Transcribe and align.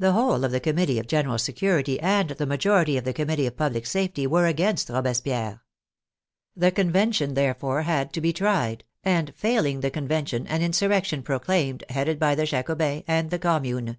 The 0.00 0.10
whole 0.10 0.42
of 0.44 0.50
the 0.50 0.58
Committee 0.58 0.98
of 0.98 1.06
General 1.06 1.38
Security 1.38 2.00
and 2.00 2.30
the 2.30 2.44
majority 2.44 2.96
of 2.96 3.04
the 3.04 3.12
Committee 3.12 3.46
of 3.46 3.56
Public 3.56 3.86
Safety 3.86 4.26
were 4.26 4.46
against 4.46 4.88
Robespierre. 4.88 5.62
The 6.56 6.72
Convention 6.72 7.34
therefore 7.34 7.82
had 7.82 8.12
to 8.14 8.20
be 8.20 8.32
tried, 8.32 8.82
and 9.04 9.32
failing 9.36 9.78
the 9.78 9.92
Convention 9.92 10.48
an 10.48 10.62
insurrection 10.62 11.22
proclaimed, 11.22 11.84
headed 11.88 12.18
by 12.18 12.34
the 12.34 12.46
Jacobins 12.46 13.04
and 13.06 13.30
the 13.30 13.38
Commune. 13.38 13.98